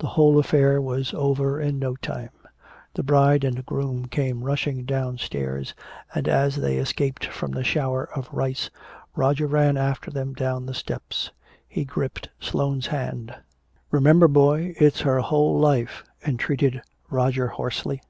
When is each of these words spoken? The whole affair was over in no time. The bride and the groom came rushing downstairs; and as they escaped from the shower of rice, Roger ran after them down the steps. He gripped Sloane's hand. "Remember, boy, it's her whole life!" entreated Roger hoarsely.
The 0.00 0.08
whole 0.08 0.40
affair 0.40 0.80
was 0.80 1.14
over 1.14 1.60
in 1.60 1.78
no 1.78 1.94
time. 1.94 2.30
The 2.94 3.04
bride 3.04 3.44
and 3.44 3.56
the 3.56 3.62
groom 3.62 4.06
came 4.06 4.42
rushing 4.42 4.84
downstairs; 4.84 5.72
and 6.12 6.26
as 6.26 6.56
they 6.56 6.78
escaped 6.78 7.26
from 7.26 7.52
the 7.52 7.62
shower 7.62 8.08
of 8.18 8.28
rice, 8.32 8.70
Roger 9.14 9.46
ran 9.46 9.76
after 9.76 10.10
them 10.10 10.34
down 10.34 10.66
the 10.66 10.74
steps. 10.74 11.30
He 11.68 11.84
gripped 11.84 12.28
Sloane's 12.40 12.88
hand. 12.88 13.36
"Remember, 13.92 14.26
boy, 14.26 14.74
it's 14.80 15.02
her 15.02 15.20
whole 15.20 15.60
life!" 15.60 16.02
entreated 16.26 16.82
Roger 17.08 17.46
hoarsely. 17.46 18.02